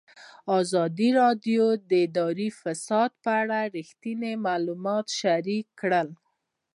[0.59, 6.03] ازادي راډیو د اداري فساد په اړه رښتیني معلومات شریک کړي.